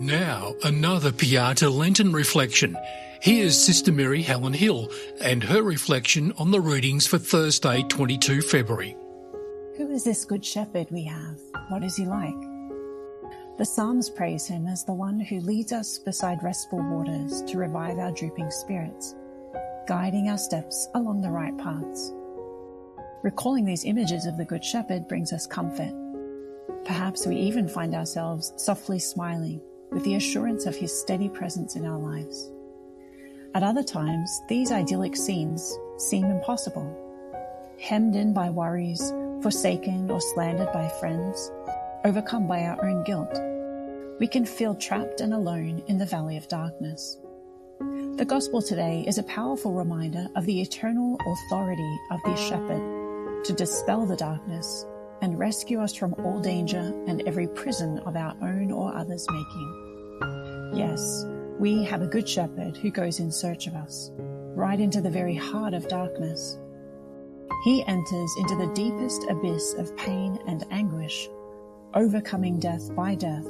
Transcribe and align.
Now, 0.00 0.56
another 0.64 1.12
Pietà 1.12 1.72
Lenten 1.72 2.12
reflection. 2.12 2.76
Here's 3.22 3.56
Sister 3.56 3.92
Mary 3.92 4.22
Helen 4.22 4.52
Hill 4.52 4.90
and 5.20 5.42
her 5.44 5.62
reflection 5.62 6.32
on 6.36 6.50
the 6.50 6.60
readings 6.60 7.06
for 7.06 7.16
Thursday, 7.16 7.84
22 7.84 8.42
February. 8.42 8.96
Who 9.76 9.92
is 9.92 10.02
this 10.02 10.24
good 10.24 10.44
shepherd 10.44 10.88
we 10.90 11.04
have? 11.04 11.38
What 11.68 11.84
is 11.84 11.96
he 11.96 12.06
like? 12.06 12.34
The 13.56 13.64
Psalms 13.64 14.10
praise 14.10 14.48
him 14.48 14.66
as 14.66 14.84
the 14.84 14.92
one 14.92 15.20
who 15.20 15.38
leads 15.40 15.72
us 15.72 15.96
beside 16.00 16.42
restful 16.42 16.82
waters 16.82 17.42
to 17.42 17.56
revive 17.56 18.00
our 18.00 18.10
drooping 18.10 18.50
spirits, 18.50 19.14
guiding 19.86 20.28
our 20.28 20.38
steps 20.38 20.88
along 20.94 21.22
the 21.22 21.30
right 21.30 21.56
paths. 21.56 22.12
Recalling 23.22 23.64
these 23.64 23.84
images 23.84 24.26
of 24.26 24.38
the 24.38 24.44
Good 24.44 24.64
Shepherd 24.64 25.06
brings 25.06 25.32
us 25.32 25.46
comfort. 25.46 25.94
Perhaps 26.84 27.26
we 27.26 27.36
even 27.36 27.68
find 27.68 27.94
ourselves 27.94 28.52
softly 28.56 28.98
smiling 28.98 29.60
with 29.94 30.02
the 30.02 30.16
assurance 30.16 30.66
of 30.66 30.74
his 30.74 30.92
steady 30.92 31.28
presence 31.28 31.76
in 31.76 31.86
our 31.86 31.98
lives. 31.98 32.50
At 33.54 33.62
other 33.62 33.84
times, 33.84 34.42
these 34.48 34.72
idyllic 34.72 35.14
scenes 35.14 35.72
seem 35.96 36.24
impossible. 36.24 37.00
Hemmed 37.80 38.16
in 38.16 38.32
by 38.32 38.50
worries, 38.50 39.12
forsaken 39.40 40.10
or 40.10 40.20
slandered 40.20 40.72
by 40.72 40.88
friends, 41.00 41.52
overcome 42.04 42.48
by 42.48 42.64
our 42.64 42.84
own 42.84 43.04
guilt, 43.04 43.38
we 44.18 44.26
can 44.26 44.44
feel 44.44 44.74
trapped 44.74 45.20
and 45.20 45.32
alone 45.32 45.82
in 45.86 45.98
the 45.98 46.06
valley 46.06 46.36
of 46.36 46.48
darkness. 46.48 47.18
The 48.16 48.24
gospel 48.26 48.62
today 48.62 49.04
is 49.06 49.18
a 49.18 49.24
powerful 49.24 49.72
reminder 49.72 50.28
of 50.34 50.46
the 50.46 50.60
eternal 50.60 51.18
authority 51.26 51.98
of 52.10 52.20
the 52.24 52.36
shepherd 52.36 53.44
to 53.44 53.52
dispel 53.52 54.06
the 54.06 54.16
darkness 54.16 54.86
and 55.22 55.38
rescue 55.38 55.80
us 55.80 55.94
from 55.94 56.14
all 56.14 56.40
danger 56.40 56.92
and 57.06 57.22
every 57.26 57.46
prison 57.48 57.98
of 58.00 58.16
our 58.16 58.36
own 58.42 58.70
or 58.70 58.94
others' 58.94 59.26
making. 59.30 60.70
Yes, 60.74 61.24
we 61.58 61.84
have 61.84 62.02
a 62.02 62.06
good 62.06 62.28
shepherd 62.28 62.76
who 62.76 62.90
goes 62.90 63.20
in 63.20 63.30
search 63.30 63.66
of 63.66 63.74
us, 63.74 64.10
right 64.54 64.78
into 64.78 65.00
the 65.00 65.10
very 65.10 65.34
heart 65.34 65.74
of 65.74 65.88
darkness. 65.88 66.58
He 67.64 67.84
enters 67.86 68.34
into 68.38 68.56
the 68.56 68.72
deepest 68.74 69.24
abyss 69.30 69.74
of 69.74 69.96
pain 69.96 70.38
and 70.46 70.64
anguish, 70.70 71.28
overcoming 71.94 72.58
death 72.58 72.94
by 72.94 73.14
death. 73.14 73.46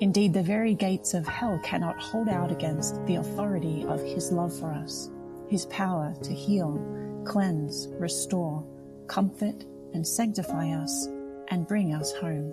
Indeed, 0.00 0.34
the 0.34 0.42
very 0.42 0.74
gates 0.74 1.14
of 1.14 1.26
hell 1.26 1.58
cannot 1.64 1.98
hold 1.98 2.28
out 2.28 2.52
against 2.52 3.04
the 3.06 3.16
authority 3.16 3.84
of 3.86 4.02
his 4.02 4.30
love 4.30 4.54
for 4.56 4.72
us, 4.72 5.10
his 5.48 5.66
power 5.66 6.14
to 6.22 6.32
heal, 6.32 6.78
cleanse, 7.24 7.88
restore, 7.98 8.64
comfort, 9.06 9.64
and 9.94 10.06
sanctify 10.06 10.70
us 10.70 11.08
and 11.48 11.66
bring 11.66 11.94
us 11.94 12.12
home. 12.14 12.52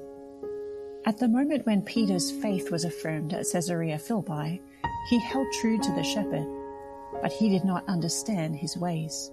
At 1.06 1.18
the 1.18 1.28
moment 1.28 1.66
when 1.66 1.82
Peter's 1.82 2.32
faith 2.32 2.72
was 2.72 2.86
affirmed 2.86 3.34
at 3.34 3.46
Caesarea 3.52 3.98
Philippi, 3.98 4.62
he 5.10 5.20
held 5.20 5.48
true 5.60 5.80
to 5.80 5.92
the 5.94 6.04
shepherd, 6.04 6.46
but 7.22 7.32
he 7.32 7.50
did 7.50 7.66
not 7.66 7.88
understand 7.90 8.56
his 8.56 8.78
ways. 8.78 9.32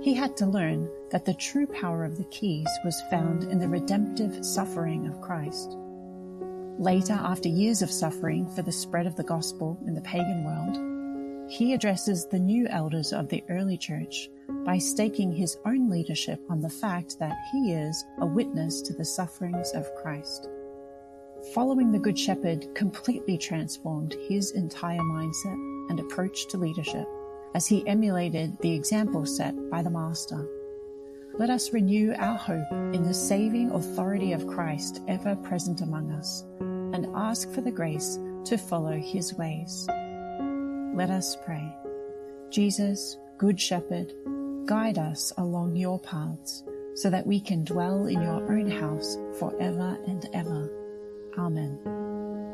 He 0.00 0.14
had 0.14 0.36
to 0.36 0.46
learn 0.46 0.88
that 1.10 1.24
the 1.24 1.34
true 1.34 1.66
power 1.66 2.04
of 2.04 2.16
the 2.16 2.24
keys 2.24 2.68
was 2.84 3.02
found 3.10 3.44
in 3.44 3.58
the 3.58 3.68
redemptive 3.68 4.44
suffering 4.44 5.06
of 5.06 5.20
Christ. 5.20 5.76
Later, 6.78 7.14
after 7.14 7.48
years 7.48 7.82
of 7.82 7.90
suffering 7.90 8.48
for 8.54 8.62
the 8.62 8.72
spread 8.72 9.06
of 9.06 9.16
the 9.16 9.24
gospel 9.24 9.78
in 9.86 9.94
the 9.94 10.00
pagan 10.02 10.44
world, 10.44 10.93
he 11.54 11.72
addresses 11.72 12.26
the 12.26 12.38
new 12.38 12.66
elders 12.66 13.12
of 13.12 13.28
the 13.28 13.44
early 13.48 13.78
church 13.78 14.28
by 14.64 14.76
staking 14.76 15.30
his 15.30 15.56
own 15.64 15.88
leadership 15.88 16.40
on 16.50 16.60
the 16.60 16.68
fact 16.68 17.16
that 17.20 17.36
he 17.52 17.72
is 17.72 18.04
a 18.18 18.26
witness 18.26 18.82
to 18.82 18.92
the 18.92 19.04
sufferings 19.04 19.70
of 19.72 19.94
Christ. 19.94 20.48
Following 21.54 21.92
the 21.92 21.98
Good 22.00 22.18
Shepherd 22.18 22.74
completely 22.74 23.38
transformed 23.38 24.16
his 24.28 24.50
entire 24.50 24.98
mindset 24.98 25.90
and 25.90 26.00
approach 26.00 26.48
to 26.48 26.58
leadership 26.58 27.06
as 27.54 27.68
he 27.68 27.86
emulated 27.86 28.58
the 28.58 28.72
example 28.72 29.24
set 29.24 29.54
by 29.70 29.80
the 29.80 29.90
Master. 29.90 30.48
Let 31.38 31.50
us 31.50 31.72
renew 31.72 32.14
our 32.18 32.36
hope 32.36 32.72
in 32.72 33.04
the 33.04 33.14
saving 33.14 33.70
authority 33.70 34.32
of 34.32 34.48
Christ 34.48 35.02
ever 35.06 35.36
present 35.36 35.82
among 35.82 36.10
us 36.10 36.44
and 36.58 37.06
ask 37.14 37.48
for 37.52 37.60
the 37.60 37.70
grace 37.70 38.18
to 38.46 38.58
follow 38.58 38.98
his 38.98 39.34
ways. 39.34 39.86
Let 40.94 41.10
us 41.10 41.36
pray. 41.44 41.74
Jesus, 42.50 43.18
Good 43.36 43.60
Shepherd, 43.60 44.12
guide 44.64 44.96
us 44.96 45.32
along 45.36 45.74
your 45.74 45.98
paths 45.98 46.62
so 46.94 47.10
that 47.10 47.26
we 47.26 47.40
can 47.40 47.64
dwell 47.64 48.06
in 48.06 48.22
your 48.22 48.48
own 48.48 48.70
house 48.70 49.18
forever 49.40 49.98
and 50.06 50.24
ever. 50.32 50.70
Amen. 51.36 52.23